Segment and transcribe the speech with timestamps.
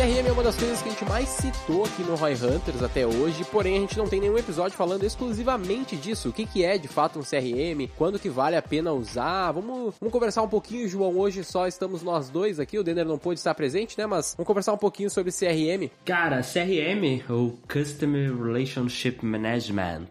[0.00, 3.06] CRM é uma das coisas que a gente mais citou aqui no Roy Hunters até
[3.06, 6.30] hoje, porém a gente não tem nenhum episódio falando exclusivamente disso.
[6.30, 9.52] O que, que é de fato um CRM, quando que vale a pena usar.
[9.52, 11.18] Vamos, vamos conversar um pouquinho, João.
[11.18, 14.06] Hoje só estamos nós dois aqui, o Denner não pôde estar presente, né?
[14.06, 15.90] Mas vamos conversar um pouquinho sobre CRM.
[16.02, 20.08] Cara, CRM, ou Customer Relationship Management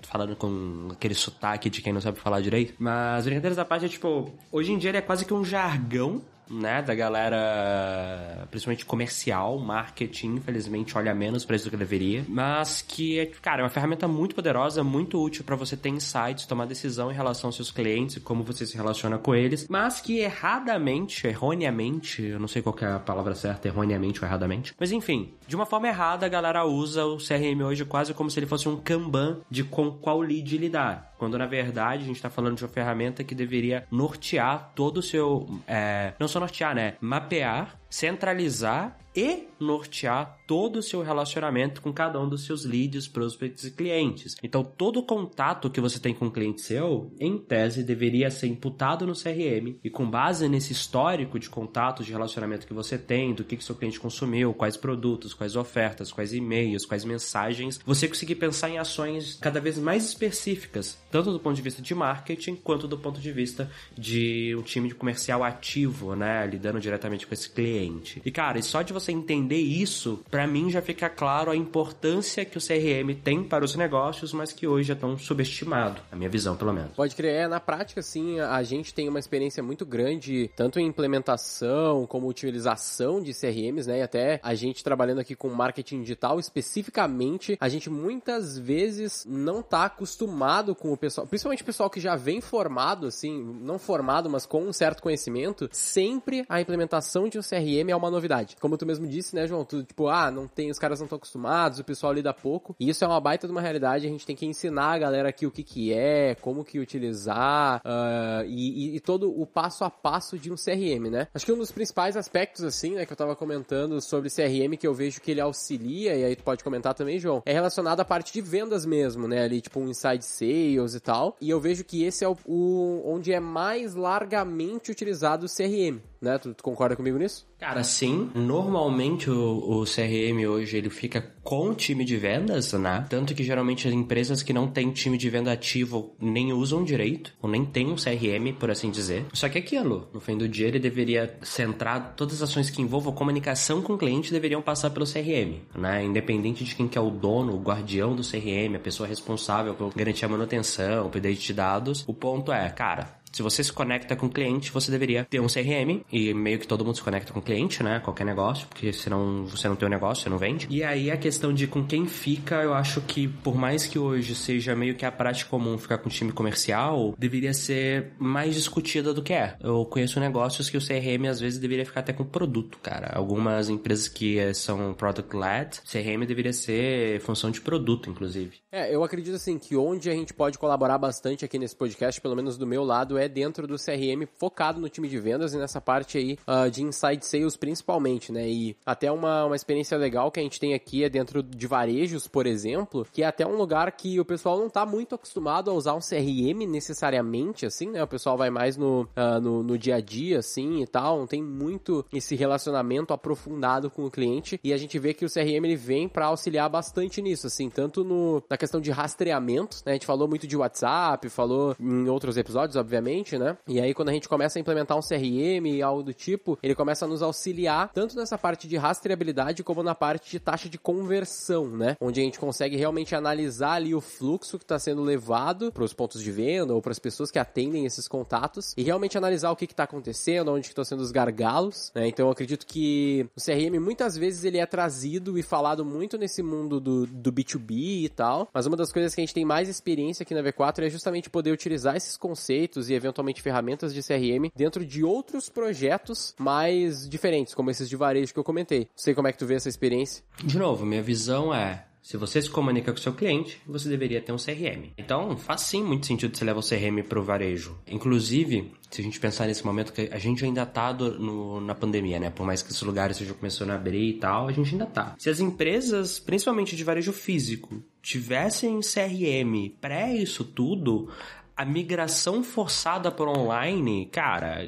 [0.00, 2.72] falando com aquele sotaque de quem não sabe falar direito.
[2.78, 6.22] Mas brincadeiras da parte é tipo, hoje em dia ele é quase que um jargão
[6.50, 12.82] né, da galera, principalmente comercial, marketing, infelizmente olha menos para isso do que deveria, mas
[12.82, 17.10] que cara, é uma ferramenta muito poderosa, muito útil para você ter insights, tomar decisão
[17.10, 22.22] em relação aos seus clientes como você se relaciona com eles, mas que erradamente, erroneamente,
[22.22, 25.66] eu não sei qual é a palavra certa, erroneamente ou erradamente, mas enfim, de uma
[25.66, 29.40] forma errada a galera usa o CRM hoje quase como se ele fosse um Kanban
[29.50, 33.24] de com qual lead lidar, quando na verdade a gente está falando de uma ferramenta
[33.24, 36.96] que deveria nortear todo o seu, é, não só nortear, né?
[37.00, 43.64] Mapear, centralizar e nortear todo o seu relacionamento com cada um dos seus leads, prospects
[43.64, 44.36] e clientes.
[44.42, 49.06] Então, todo contato que você tem com um cliente seu, em tese, deveria ser imputado
[49.06, 53.42] no CRM e com base nesse histórico de contatos de relacionamento que você tem, do
[53.42, 58.34] que, que seu cliente consumiu, quais produtos, quais ofertas, quais e-mails, quais mensagens, você conseguir
[58.34, 62.86] pensar em ações cada vez mais específicas, tanto do ponto de vista de marketing quanto
[62.86, 67.48] do ponto de vista de um time de comercial ativo, né, lidando diretamente com esse
[67.48, 67.75] cliente.
[68.24, 72.44] E cara, e só de você entender isso, para mim já fica claro a importância
[72.44, 76.28] que o CRM tem para os negócios, mas que hoje é tão subestimado, a minha
[76.28, 76.92] visão pelo menos.
[76.92, 80.86] Pode crer, é, na prática, sim, a gente tem uma experiência muito grande, tanto em
[80.86, 83.98] implementação como utilização de CRMs, né?
[83.98, 89.62] E até a gente trabalhando aqui com marketing digital especificamente, a gente muitas vezes não
[89.62, 94.30] tá acostumado com o pessoal, principalmente o pessoal que já vem formado, assim, não formado,
[94.30, 98.56] mas com um certo conhecimento, sempre a implementação de um CRM é uma novidade.
[98.60, 99.64] Como tu mesmo disse, né, João?
[99.64, 102.74] Tu, tipo, ah, não tem, os caras não estão acostumados, o pessoal lida pouco.
[102.78, 105.28] E isso é uma baita de uma realidade, a gente tem que ensinar a galera
[105.28, 109.84] aqui o que que é, como que utilizar, uh, e, e, e, todo o passo
[109.84, 111.28] a passo de um CRM, né?
[111.34, 114.86] Acho que um dos principais aspectos, assim, né, que eu tava comentando sobre CRM, que
[114.86, 118.04] eu vejo que ele auxilia, e aí tu pode comentar também, João, é relacionado à
[118.04, 119.42] parte de vendas mesmo, né?
[119.42, 121.36] Ali, tipo, um inside sales e tal.
[121.40, 126.00] E eu vejo que esse é o, o onde é mais largamente utilizado o CRM,
[126.20, 126.38] né?
[126.38, 127.46] Tu, tu concorda comigo nisso?
[127.58, 128.30] Cara, sim.
[128.34, 133.06] Normalmente o, o, CRM hoje ele fica com o time de vendas, né?
[133.08, 137.32] Tanto que geralmente as empresas que não têm time de venda ativo nem usam direito,
[137.40, 139.24] ou nem tem um CRM, por assim dizer.
[139.32, 143.14] Só que aquilo, no fim do dia, ele deveria centrar todas as ações que envolvam
[143.14, 146.04] comunicação com o cliente deveriam passar pelo CRM, né?
[146.04, 149.94] Independente de quem que é o dono, o guardião do CRM, a pessoa responsável por
[149.94, 152.04] garantir a manutenção, o update de dados.
[152.06, 155.46] O ponto é, cara, se você se conecta com o cliente, você deveria ter um
[155.46, 158.00] CRM e meio que todo mundo se conecta com o cliente, né?
[158.00, 160.66] Qualquer negócio, porque senão você não tem um negócio, você não vende.
[160.70, 164.34] E aí a questão de com quem fica, eu acho que por mais que hoje
[164.34, 169.22] seja meio que a prática comum ficar com time comercial, deveria ser mais discutida do
[169.22, 169.58] que é.
[169.60, 173.12] Eu conheço negócios que o CRM às vezes deveria ficar até com produto, cara.
[173.14, 178.56] Algumas empresas que são product led, CRM deveria ser função de produto, inclusive.
[178.72, 182.34] É, eu acredito assim que onde a gente pode colaborar bastante aqui nesse podcast, pelo
[182.34, 185.80] menos do meu lado, é dentro do CRM focado no time de vendas e nessa
[185.80, 188.48] parte aí uh, de inside sales principalmente, né?
[188.48, 192.26] E até uma, uma experiência legal que a gente tem aqui é dentro de varejos,
[192.26, 195.74] por exemplo, que é até um lugar que o pessoal não tá muito acostumado a
[195.74, 198.02] usar um CRM necessariamente, assim, né?
[198.02, 201.26] O pessoal vai mais no, uh, no, no dia a dia, assim, e tal, não
[201.26, 205.64] tem muito esse relacionamento aprofundado com o cliente e a gente vê que o CRM
[205.64, 209.92] ele vem para auxiliar bastante nisso, assim, tanto no, na questão de rastreamento, né?
[209.92, 213.56] A gente falou muito de WhatsApp, falou em outros episódios, obviamente, né?
[213.66, 216.74] E aí quando a gente começa a implementar um CRM e algo do tipo, ele
[216.74, 220.78] começa a nos auxiliar tanto nessa parte de rastreabilidade como na parte de taxa de
[220.78, 221.96] conversão, né?
[222.00, 225.92] Onde a gente consegue realmente analisar ali o fluxo que está sendo levado para os
[225.92, 229.56] pontos de venda ou para as pessoas que atendem esses contatos e realmente analisar o
[229.56, 232.08] que está acontecendo, onde estão sendo os gargalos, né?
[232.08, 236.42] Então eu acredito que o CRM muitas vezes ele é trazido e falado muito nesse
[236.42, 239.68] mundo do, do B2B e tal, mas uma das coisas que a gente tem mais
[239.68, 244.50] experiência aqui na V4 é justamente poder utilizar esses conceitos e eventualmente ferramentas de CRM
[244.54, 248.88] dentro de outros projetos mais diferentes, como esses de varejo que eu comentei.
[248.96, 250.24] Sei como é que tu vê essa experiência.
[250.42, 254.30] De novo, minha visão é Se você se comunica com seu cliente, você deveria ter
[254.30, 254.92] um CRM.
[254.96, 257.76] Então, faz sim muito sentido você levar o CRM para o varejo.
[257.84, 262.20] Inclusive, se a gente pensar nesse momento que a gente ainda tá no, na pandemia,
[262.20, 262.30] né?
[262.30, 265.16] Por mais que esses lugares já começando a abrir e tal, a gente ainda tá.
[265.18, 271.10] Se as empresas, principalmente de varejo físico, tivessem CRM pré isso tudo,
[271.56, 274.58] a migração forçada para online, cara,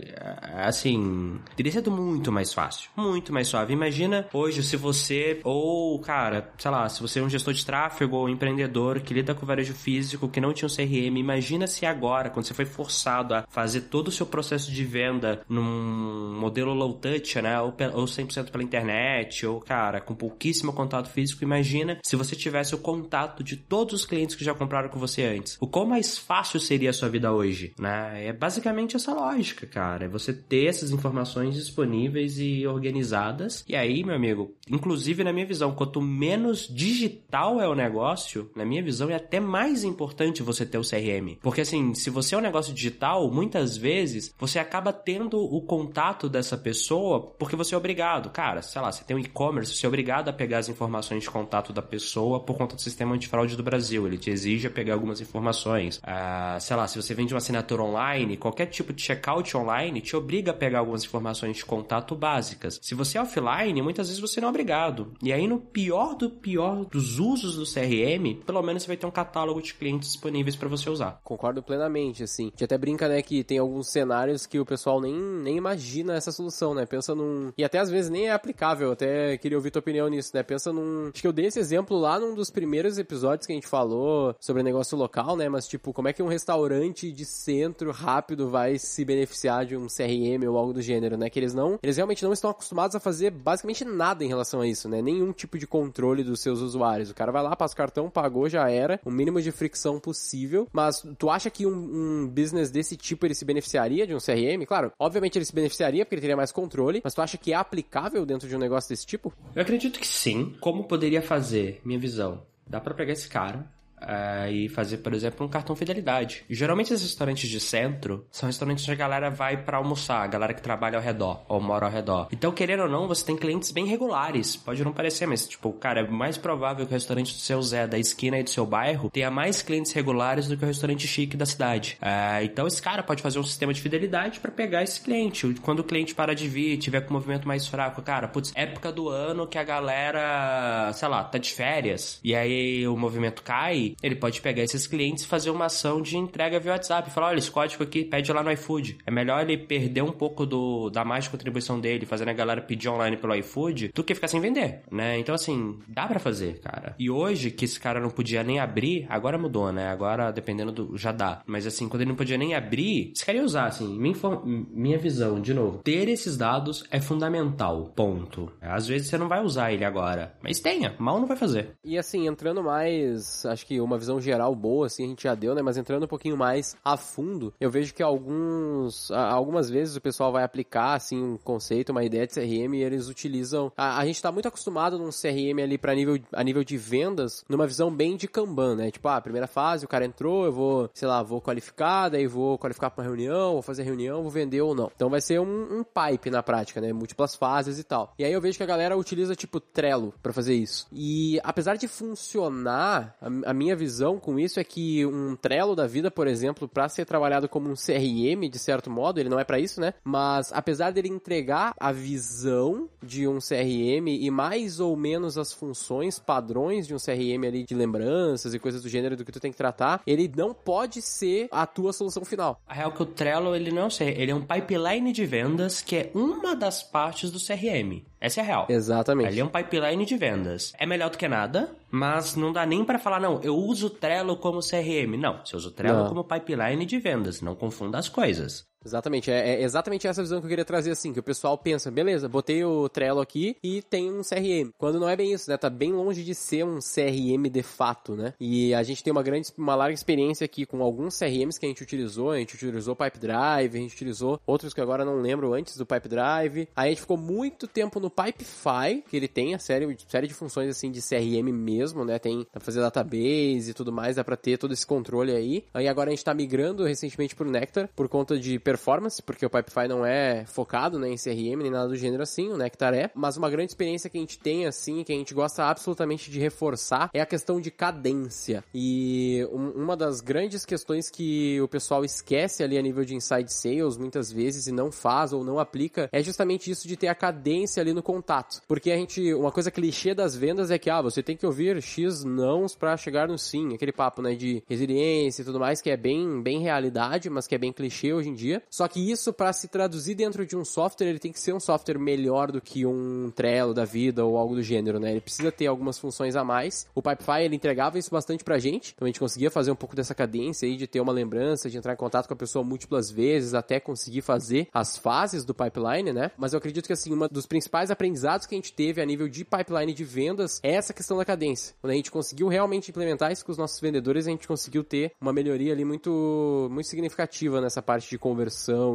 [0.64, 3.74] assim, teria sido muito mais fácil, muito mais suave.
[3.74, 8.16] Imagina hoje se você, ou, cara, sei lá, se você é um gestor de tráfego
[8.16, 11.84] ou um empreendedor que lida com varejo físico, que não tinha um CRM, imagina se
[11.84, 16.72] agora, quando você foi forçado a fazer todo o seu processo de venda num modelo
[16.72, 21.98] low touch, né, ou, ou 100% pela internet, ou, cara, com pouquíssimo contato físico, imagina
[22.02, 25.58] se você tivesse o contato de todos os clientes que já compraram com você antes.
[25.60, 28.26] O quão mais fácil seria seria a sua vida hoje, né?
[28.26, 30.04] É basicamente essa lógica, cara.
[30.04, 33.64] É você ter essas informações disponíveis e organizadas.
[33.68, 38.64] E aí, meu amigo, inclusive na minha visão, quanto menos digital é o negócio, na
[38.64, 41.36] minha visão, é até mais importante você ter o CRM.
[41.42, 46.28] Porque assim, se você é um negócio digital, muitas vezes você acaba tendo o contato
[46.28, 48.30] dessa pessoa porque você é obrigado.
[48.30, 51.30] Cara, sei lá, você tem um e-commerce, você é obrigado a pegar as informações de
[51.30, 54.06] contato da pessoa por conta do sistema antifraude do Brasil.
[54.06, 55.98] Ele te exige pegar algumas informações.
[56.04, 60.14] Ah, sei lá, se você vende uma assinatura online, qualquer tipo de checkout online te
[60.14, 62.78] obriga a pegar algumas informações de contato básicas.
[62.82, 65.14] Se você é offline, muitas vezes você não é obrigado.
[65.22, 69.06] E aí, no pior do pior dos usos do CRM, pelo menos você vai ter
[69.06, 71.18] um catálogo de clientes disponíveis para você usar.
[71.24, 72.50] Concordo plenamente, assim.
[72.50, 76.30] Gente até brinca, né, que tem alguns cenários que o pessoal nem, nem imagina essa
[76.30, 76.84] solução, né?
[76.84, 77.50] Pensa num.
[77.56, 78.92] E até às vezes nem é aplicável.
[78.92, 80.42] Até queria ouvir tua opinião nisso, né?
[80.42, 81.08] Pensa num.
[81.14, 84.36] Acho que eu dei esse exemplo lá num dos primeiros episódios que a gente falou
[84.38, 85.48] sobre negócio local, né?
[85.48, 89.76] Mas, tipo, como é que um restaurante restaurante de centro rápido vai se beneficiar de
[89.76, 91.30] um CRM ou algo do gênero, né?
[91.30, 94.66] Que eles não, eles realmente não estão acostumados a fazer basicamente nada em relação a
[94.66, 95.00] isso, né?
[95.00, 97.10] Nenhum tipo de controle dos seus usuários.
[97.10, 100.66] O cara vai lá, passa o cartão, pagou, já era, o mínimo de fricção possível.
[100.72, 104.64] Mas tu acha que um, um business desse tipo ele se beneficiaria de um CRM?
[104.66, 107.56] Claro, obviamente ele se beneficiaria porque ele teria mais controle, mas tu acha que é
[107.56, 109.32] aplicável dentro de um negócio desse tipo?
[109.54, 110.56] Eu acredito que sim.
[110.60, 111.80] Como poderia fazer?
[111.84, 112.42] Minha visão.
[112.66, 113.66] Dá para pegar esse cara,
[114.02, 116.44] uh, e fazer, por exemplo, um cartão fidelidade.
[116.48, 120.54] Geralmente esses restaurantes de centro são restaurantes onde a galera vai para almoçar, a galera
[120.54, 122.28] que trabalha ao redor ou mora ao redor.
[122.32, 124.56] Então, querendo ou não, você tem clientes bem regulares.
[124.56, 127.86] Pode não parecer, mas tipo, cara, é mais provável que o restaurante do seu Zé
[127.86, 131.36] da esquina e do seu bairro tenha mais clientes regulares do que o restaurante chique
[131.36, 131.98] da cidade.
[132.00, 135.54] Uh, então, esse cara pode fazer um sistema de fidelidade para pegar esse cliente.
[135.62, 138.92] Quando o cliente para de vir, tiver com um movimento mais fraco, cara, putz, época
[138.92, 143.87] do ano que a galera, sei lá, tá de férias e aí o movimento cai,
[144.02, 147.10] ele pode pegar esses clientes e fazer uma ação de entrega via WhatsApp.
[147.10, 148.98] Falar, olha, esse código aqui, pede lá no iFood.
[149.06, 152.88] É melhor ele perder um pouco do, da mais contribuição dele, fazendo a galera pedir
[152.88, 155.18] online pelo iFood, do que ficar sem vender, né?
[155.18, 156.94] Então, assim, dá para fazer, cara.
[156.98, 159.88] E hoje, que esse cara não podia nem abrir, agora mudou, né?
[159.88, 160.96] Agora, dependendo do...
[160.96, 161.42] já dá.
[161.46, 164.14] Mas, assim, quando ele não podia nem abrir, esse cara ia usar, assim, minha,
[164.44, 168.52] minha visão, de novo, ter esses dados é fundamental, ponto.
[168.60, 171.72] Às vezes você não vai usar ele agora, mas tenha, mal não vai fazer.
[171.84, 175.54] E, assim, entrando mais, acho que uma visão geral boa, assim, a gente já deu,
[175.54, 175.62] né?
[175.62, 180.32] Mas entrando um pouquinho mais a fundo, eu vejo que alguns, algumas vezes o pessoal
[180.32, 183.72] vai aplicar, assim, um conceito, uma ideia de CRM e eles utilizam.
[183.76, 187.44] A, a gente tá muito acostumado num CRM ali para nível, a nível de vendas,
[187.48, 188.90] numa visão bem de Kanban, né?
[188.90, 192.58] Tipo, ah, primeira fase, o cara entrou, eu vou, sei lá, vou qualificar, daí vou
[192.58, 194.90] qualificar pra uma reunião, vou fazer reunião, vou vender ou não.
[194.94, 196.92] Então vai ser um, um pipe na prática, né?
[196.92, 198.14] Múltiplas fases e tal.
[198.18, 200.86] E aí eu vejo que a galera utiliza, tipo, Trello para fazer isso.
[200.92, 205.86] E apesar de funcionar, a, a minha visão com isso é que um Trello da
[205.86, 209.44] vida, por exemplo, para ser trabalhado como um CRM, de certo modo, ele não é
[209.44, 209.94] para isso, né?
[210.04, 216.18] Mas apesar dele entregar a visão de um CRM e mais ou menos as funções
[216.18, 219.50] padrões de um CRM ali de lembranças e coisas do gênero do que tu tem
[219.50, 222.60] que tratar, ele não pode ser a tua solução final.
[222.66, 225.80] A real é que o Trello, ele não é ele é um pipeline de vendas
[225.80, 228.02] que é uma das partes do CRM.
[228.20, 228.66] Essa é a real.
[228.68, 229.28] Exatamente.
[229.28, 230.72] Ali é um pipeline de vendas.
[230.78, 233.90] É melhor do que nada, mas não dá nem para falar, não, eu uso o
[233.90, 235.16] Trello como CRM.
[235.18, 236.08] Não, você usa o Trello não.
[236.08, 237.40] como pipeline de vendas.
[237.40, 238.66] Não confunda as coisas.
[238.84, 241.90] Exatamente, é, é, exatamente essa visão que eu queria trazer assim, que o pessoal pensa,
[241.90, 244.70] beleza, botei o Trello aqui e tem um CRM.
[244.78, 245.56] Quando não é bem isso, né?
[245.56, 248.34] Tá bem longe de ser um CRM de fato, né?
[248.40, 251.68] E a gente tem uma grande, uma larga experiência aqui com alguns CRMs que a
[251.68, 255.76] gente utilizou, a gente utilizou Pipedrive, a gente utilizou outros que agora não lembro antes
[255.76, 256.68] do Pipedrive.
[256.76, 260.34] Aí a gente ficou muito tempo no Pipefy, que ele tem a série, série de
[260.34, 262.18] funções assim de CRM mesmo, né?
[262.18, 265.64] Tem pra fazer database e tudo mais, dá pra ter todo esse controle aí.
[265.74, 269.48] Aí agora a gente tá migrando recentemente pro Nectar por conta de performance, porque o
[269.48, 273.10] Pipefy não é focado né, em CRM nem nada do gênero assim, o Nectar é,
[273.14, 276.38] mas uma grande experiência que a gente tem assim, que a gente gosta absolutamente de
[276.38, 278.62] reforçar, é a questão de cadência.
[278.74, 283.50] E um, uma das grandes questões que o pessoal esquece ali a nível de inside
[283.50, 287.14] sales muitas vezes e não faz ou não aplica é justamente isso de ter a
[287.14, 288.60] cadência ali no contato.
[288.68, 291.80] Porque a gente, uma coisa clichê das vendas é que ah, você tem que ouvir
[291.80, 295.88] X nãos para chegar no sim, aquele papo, né, de resiliência e tudo mais que
[295.88, 298.57] é bem bem realidade, mas que é bem clichê hoje em dia.
[298.70, 301.60] Só que isso para se traduzir dentro de um software, ele tem que ser um
[301.60, 305.10] software melhor do que um Trello da vida ou algo do gênero, né?
[305.10, 306.86] Ele precisa ter algumas funções a mais.
[306.94, 309.94] O Pipefy ele entregava isso bastante pra gente, então a gente conseguia fazer um pouco
[309.94, 313.10] dessa cadência aí de ter uma lembrança, de entrar em contato com a pessoa múltiplas
[313.10, 316.30] vezes até conseguir fazer as fases do pipeline, né?
[316.36, 319.28] Mas eu acredito que assim, um dos principais aprendizados que a gente teve a nível
[319.28, 321.74] de pipeline de vendas é essa questão da cadência.
[321.80, 325.12] Quando a gente conseguiu realmente implementar isso com os nossos vendedores, a gente conseguiu ter
[325.20, 328.47] uma melhoria ali muito muito significativa nessa parte de conversão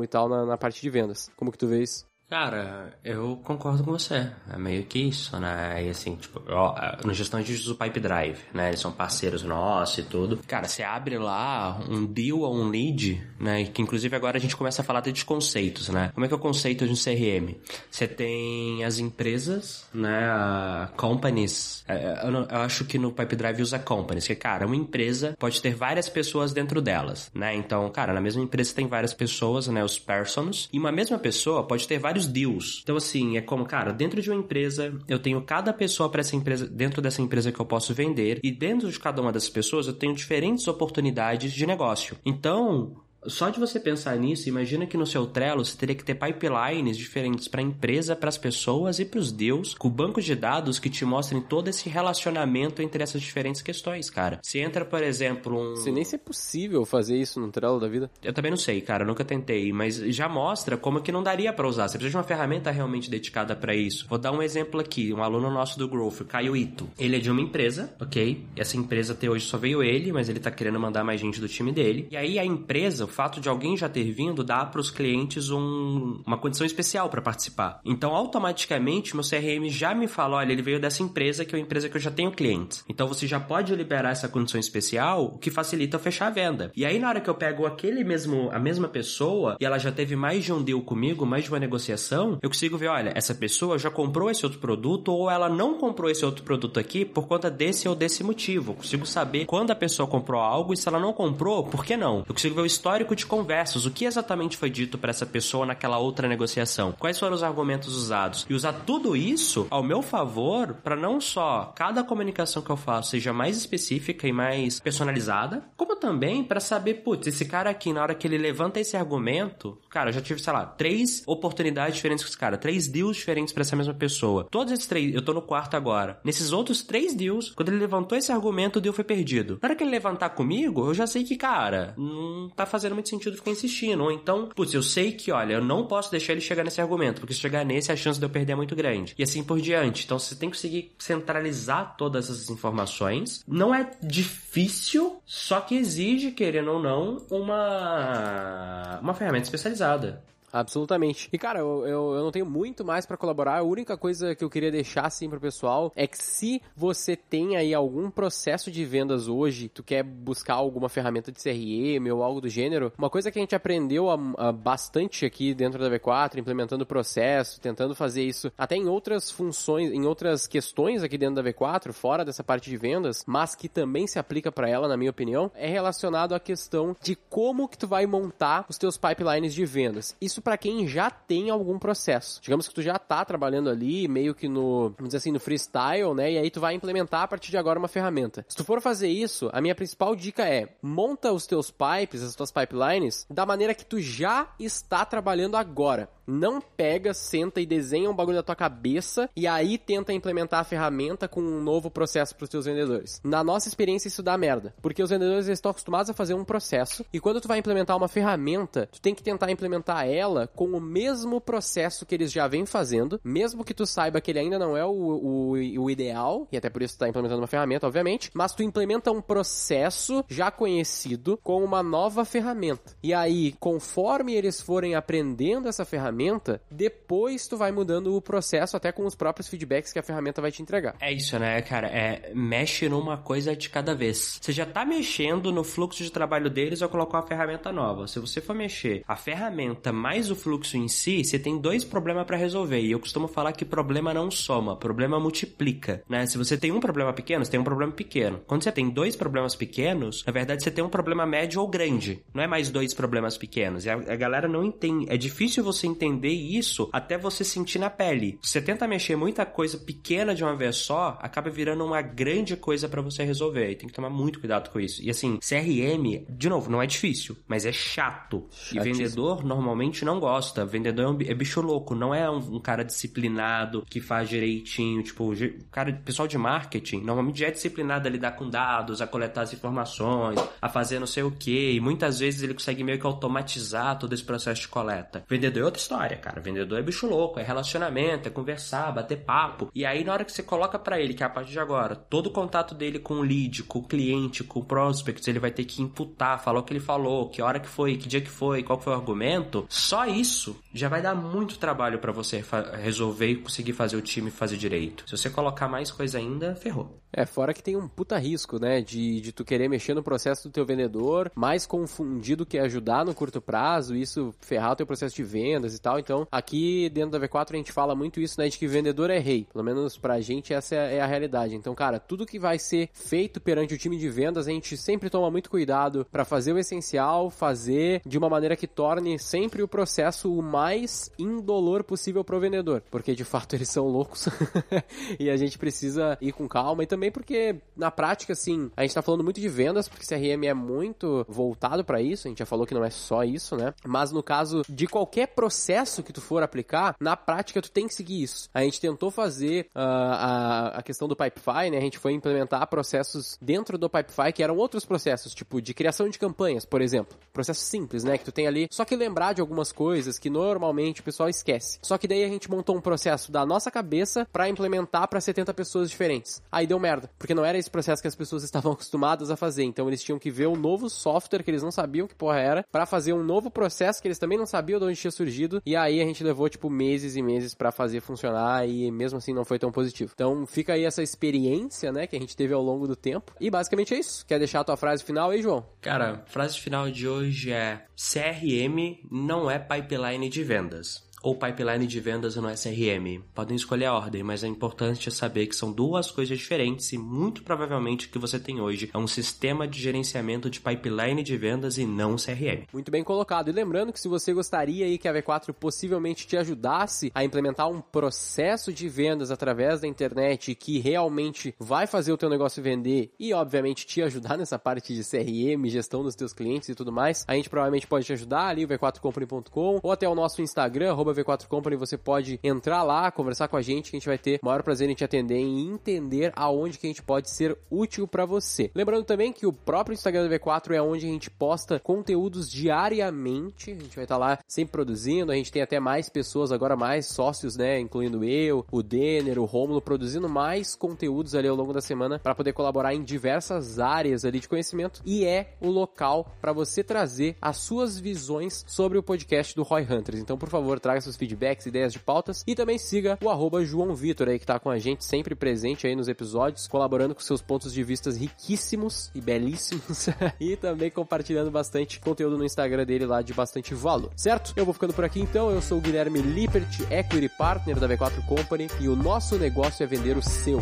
[0.04, 1.30] e tal na, na parte de vendas.
[1.36, 2.06] Como que tu vês?
[2.30, 4.28] Cara, eu concordo com você.
[4.52, 5.86] É meio que isso, né?
[5.86, 6.76] E assim, tipo, ó,
[7.06, 8.70] no gestão a gente usa o Pipe Drive, né?
[8.70, 10.40] Eles são parceiros nossos e tudo.
[10.48, 13.66] Cara, você abre lá um deal ou um lead, né?
[13.66, 16.12] Que inclusive agora a gente começa a falar de conceitos, né?
[16.16, 17.56] Como é que é o conceito de um CRM?
[17.92, 20.90] Você tem as empresas, né?
[20.98, 21.84] Companies.
[21.88, 25.36] É, eu, não, eu, acho que no Pipe Drive usa companies, que, cara, uma empresa
[25.38, 27.56] pode ter várias pessoas dentro delas, né?
[27.56, 29.84] Então, cara, na mesma empresa tem várias pessoas, né?
[29.84, 30.68] Os persons.
[30.74, 32.82] E uma mesma pessoa pode ter vários vários deals.
[32.84, 36.36] Então, assim, é como, cara, dentro de uma empresa, eu tenho cada pessoa para essa
[36.36, 39.88] empresa, dentro dessa empresa que eu posso vender, e dentro de cada uma dessas pessoas
[39.88, 42.16] eu tenho diferentes oportunidades de negócio.
[42.24, 42.96] Então,
[43.28, 46.98] só de você pensar nisso, imagina que no seu Trello você teria que ter pipelines
[46.98, 50.80] diferentes para a empresa, para as pessoas e para os deus, com bancos de dados
[50.80, 54.40] que te mostrem todo esse relacionamento entre essas diferentes questões, cara.
[54.44, 55.76] Se entra, por exemplo, um.
[55.76, 58.10] Se nem se é possível fazer isso no Trello da vida.
[58.24, 61.54] Eu também não sei, cara, eu nunca tentei, mas já mostra como que não daria
[61.54, 61.88] para usar.
[61.88, 64.06] Você precisa de uma ferramenta realmente dedicada para isso.
[64.08, 66.90] Vou dar um exemplo aqui, um aluno nosso do Growth, Caio Ito.
[66.98, 68.46] Ele é de uma empresa, ok?
[68.56, 71.48] Essa empresa até hoje só veio ele, mas ele tá querendo mandar mais gente do
[71.48, 72.08] time dele.
[72.12, 76.22] E aí a empresa, fato de alguém já ter vindo dá para os clientes um,
[76.26, 77.80] uma condição especial para participar.
[77.86, 81.64] Então, automaticamente, meu CRM já me fala: olha, ele veio dessa empresa que é uma
[81.64, 82.84] empresa que eu já tenho clientes.
[82.90, 86.72] Então, você já pode liberar essa condição especial, o que facilita fechar a venda.
[86.76, 89.92] E aí, na hora que eu pego aquele mesmo, a mesma pessoa e ela já
[89.92, 93.36] teve mais de um deal comigo, mais de uma negociação, eu consigo ver: olha, essa
[93.36, 97.28] pessoa já comprou esse outro produto ou ela não comprou esse outro produto aqui por
[97.28, 98.72] conta desse ou desse motivo.
[98.72, 101.98] Eu consigo saber quando a pessoa comprou algo e se ela não comprou, por que
[101.98, 102.20] não?
[102.20, 105.66] Eu consigo ver o histórico de conversas, o que exatamente foi dito para essa pessoa
[105.66, 110.76] naquela outra negociação, quais foram os argumentos usados e usar tudo isso ao meu favor
[110.84, 115.96] para não só cada comunicação que eu faço seja mais específica e mais personalizada, como
[115.96, 120.10] também para saber, putz, esse cara aqui na hora que ele levanta esse argumento, cara,
[120.10, 123.62] eu já tive, sei lá, três oportunidades diferentes com esse cara, três deals diferentes para
[123.62, 124.48] essa mesma pessoa.
[124.50, 126.20] Todos esses três, eu tô no quarto agora.
[126.24, 129.60] Nesses outros três deals, quando ele levantou esse argumento, o deal foi perdido.
[129.62, 133.10] Na hora que ele levantar comigo, eu já sei que, cara, não tá fazendo muito
[133.10, 134.04] sentido ficar insistindo.
[134.04, 137.20] Ou então, putz, eu sei que, olha, eu não posso deixar ele chegar nesse argumento,
[137.20, 139.14] porque se chegar nesse, a chance de eu perder é muito grande.
[139.18, 140.06] E assim por diante.
[140.06, 143.44] Então, você tem que conseguir centralizar todas essas informações.
[143.48, 150.24] Não é difícil, só que exige, querendo ou não, uma, uma ferramenta especializada.
[150.54, 151.28] Absolutamente.
[151.34, 153.58] E, cara, eu, eu, eu não tenho muito mais para colaborar.
[153.58, 157.58] A única coisa que eu queria deixar, assim, pro pessoal é que se você tem
[157.58, 162.40] aí algum processo de vendas hoje, tu quer buscar alguma ferramenta de CRM ou algo
[162.40, 166.38] do gênero, uma coisa que a gente aprendeu a, a bastante aqui dentro da V4,
[166.38, 171.42] implementando o processo, tentando fazer isso até em outras funções, em outras questões aqui dentro
[171.42, 174.98] da V4, fora dessa parte de vendas, mas que também se aplica para ela, na
[174.98, 179.56] minha opinião, é relacionado à questão de como que tu vai montar os teus pipelines
[179.56, 180.16] de vendas.
[180.22, 182.42] Isso para quem já tem algum processo.
[182.42, 186.14] Digamos que tu já tá trabalhando ali, meio que no, vamos dizer assim, no freestyle,
[186.14, 186.34] né?
[186.34, 188.46] E aí tu vai implementar a partir de agora uma ferramenta.
[188.48, 192.36] Se tu for fazer isso, a minha principal dica é: monta os teus pipes, as
[192.36, 196.10] tuas pipelines, da maneira que tu já está trabalhando agora.
[196.26, 200.64] Não pega, senta e desenha um bagulho da tua cabeça e aí tenta implementar a
[200.64, 203.20] ferramenta com um novo processo para os teus vendedores.
[203.24, 204.74] Na nossa experiência, isso dá merda.
[204.82, 208.08] Porque os vendedores estão acostumados a fazer um processo e quando tu vai implementar uma
[208.08, 212.66] ferramenta, tu tem que tentar implementar ela com o mesmo processo que eles já vêm
[212.66, 216.58] fazendo, mesmo que tu saiba que ele ainda não é o, o, o ideal, e
[216.58, 220.50] até por isso tu tá implementando uma ferramenta, obviamente, mas tu implementa um processo já
[220.50, 222.96] conhecido com uma nova ferramenta.
[223.02, 228.78] E aí, conforme eles forem aprendendo essa ferramenta, ferramenta, depois tu vai mudando o processo
[228.78, 230.96] até com os próprios feedbacks que a ferramenta vai te entregar.
[231.02, 231.88] É isso, né, cara?
[231.88, 234.40] É, mexe numa coisa de cada vez.
[234.42, 238.08] Você já tá mexendo no fluxo de trabalho deles ou colocou uma ferramenta nova.
[238.08, 242.26] Se você for mexer a ferramenta mais o fluxo em si, você tem dois problemas
[242.26, 242.80] para resolver.
[242.80, 246.26] E eu costumo falar que problema não soma, problema multiplica, né?
[246.26, 248.42] Se você tem um problema pequeno, você tem um problema pequeno.
[248.46, 252.24] Quando você tem dois problemas pequenos, na verdade você tem um problema médio ou grande.
[252.34, 253.86] Não é mais dois problemas pequenos.
[253.86, 255.06] E a, a galera não entende.
[255.10, 258.40] É difícil você entender isso até você sentir na pele.
[258.42, 262.88] Você tenta mexer muita coisa pequena de uma vez só, acaba virando uma grande coisa
[262.88, 263.72] para você resolver.
[263.72, 265.02] E tem que tomar muito cuidado com isso.
[265.04, 268.48] E assim, CRM, de novo, não é difícil, mas é chato.
[268.52, 268.82] Chatíssimo.
[268.82, 270.66] E vendedor normalmente não gosta.
[270.66, 275.04] Vendedor é, é bicho louco, não é um, um, cara disciplinado que faz direitinho.
[275.04, 275.32] Tipo,
[275.72, 279.54] cara, pessoal de marketing normalmente já é disciplinado a lidar com dados, a coletar as
[279.54, 281.74] informações, a fazer não sei o que.
[281.74, 285.24] E muitas vezes ele consegue meio que automatizar todo esse processo de coleta.
[285.28, 286.42] Vendedor é outra história, cara.
[286.42, 289.70] Vendedor é bicho louco, é relacionamento, é conversar, bater papo.
[289.74, 292.28] E aí, na hora que você coloca para ele que a partir de agora, todo
[292.28, 295.66] o contato dele com o lead, com o cliente, com o prospect, ele vai ter
[295.66, 298.64] que imputar, falar o que ele falou, que hora que foi, que dia que foi,
[298.64, 299.66] qual foi o argumento.
[299.70, 302.44] Só isso já vai dar muito trabalho para você
[302.82, 305.04] resolver e conseguir fazer o time fazer direito.
[305.08, 307.00] Se você colocar mais coisa ainda, ferrou.
[307.16, 310.50] É, fora que tem um puta risco, né, de, de tu querer mexer no processo
[310.50, 315.16] do teu vendedor, mais confundido que ajudar no curto prazo, isso ferrar o teu processo
[315.16, 316.00] de vendas e tal.
[316.00, 319.20] Então, aqui dentro da V4 a gente fala muito isso, né, de que vendedor é
[319.20, 319.46] rei.
[319.52, 321.56] Pelo menos pra gente essa é, a realidade.
[321.56, 325.10] Então, cara, tudo que vai ser feito perante o time de vendas, a gente sempre
[325.10, 329.68] toma muito cuidado para fazer o essencial, fazer de uma maneira que torne sempre o
[329.68, 334.28] processo o mais indolor possível pro vendedor, porque de fato eles são loucos
[335.20, 338.96] e a gente precisa ir com calma e também porque na prática assim, a gente
[338.96, 342.46] tá falando muito de vendas, porque CRM é muito voltado para isso, a gente já
[342.46, 343.74] falou que não é só isso, né?
[343.86, 345.73] Mas no caso de qualquer processo
[346.04, 348.50] que tu for aplicar, na prática tu tem que seguir isso.
[348.54, 351.78] A gente tentou fazer uh, a, a questão do Pipefy, né?
[351.78, 356.10] A gente foi implementar processos dentro do Pipefy que eram outros processos, tipo de criação
[356.10, 357.18] de campanhas, por exemplo.
[357.32, 358.18] Processo simples, né?
[358.18, 361.80] Que tu tem ali só que lembrar de algumas coisas que normalmente o pessoal esquece.
[361.82, 365.54] Só que daí a gente montou um processo da nossa cabeça para implementar para 70
[365.54, 366.42] pessoas diferentes.
[366.52, 369.64] Aí deu merda, porque não era esse processo que as pessoas estavam acostumadas a fazer.
[369.64, 372.66] Então eles tinham que ver um novo software que eles não sabiam que porra era
[372.72, 375.62] para fazer um novo processo que eles também não sabiam de onde tinha surgido.
[375.66, 379.34] E aí a gente levou tipo meses e meses para fazer funcionar e mesmo assim
[379.34, 380.12] não foi tão positivo.
[380.14, 383.34] Então fica aí essa experiência, né, que a gente teve ao longo do tempo.
[383.40, 384.26] E basicamente é isso.
[384.26, 385.66] Quer deixar a tua frase final aí, João?
[385.82, 392.00] Cara, frase final de hoje é: CRM não é pipeline de vendas ou pipeline de
[392.00, 393.24] vendas no SRM.
[393.34, 397.42] Podem escolher a ordem, mas é importante saber que são duas coisas diferentes e muito
[397.44, 401.78] provavelmente o que você tem hoje é um sistema de gerenciamento de pipeline de vendas
[401.78, 402.68] e não CRM.
[402.74, 403.50] Muito bem colocado.
[403.50, 407.70] E lembrando que se você gostaria aí que a V4 possivelmente te ajudasse a implementar
[407.70, 413.12] um processo de vendas através da internet que realmente vai fazer o teu negócio vender
[413.18, 417.24] e obviamente te ajudar nessa parte de CRM, gestão dos teus clientes e tudo mais,
[417.28, 421.48] a gente provavelmente pode te ajudar ali o v4company.com ou até o nosso Instagram V4
[421.48, 424.46] Company, você pode entrar lá, conversar com a gente, que a gente vai ter o
[424.46, 428.26] maior prazer em te atender e entender aonde que a gente pode ser útil para
[428.26, 428.72] você.
[428.74, 433.72] Lembrando também que o próprio Instagram da V4 é onde a gente posta conteúdos diariamente,
[433.72, 436.76] a gente vai estar tá lá sempre produzindo, a gente tem até mais pessoas agora,
[436.76, 441.74] mais sócios, né, incluindo eu, o Denner, o Romulo, produzindo mais conteúdos ali ao longo
[441.74, 446.36] da semana para poder colaborar em diversas áreas ali de conhecimento e é o local
[446.42, 450.20] para você trazer as suas visões sobre o podcast do Roy Hunters.
[450.20, 453.94] Então, por favor, traga seus feedbacks, ideias de pautas e também siga o arroba João
[453.94, 457.42] Vitor aí que tá com a gente sempre presente aí nos episódios, colaborando com seus
[457.42, 460.08] pontos de vista riquíssimos e belíssimos
[460.40, 464.54] e também compartilhando bastante conteúdo no Instagram dele lá de bastante valor, certo?
[464.56, 468.26] Eu vou ficando por aqui então, eu sou o Guilherme Lippert, Equity Partner da V4
[468.26, 470.62] Company e o nosso negócio é vender o seu.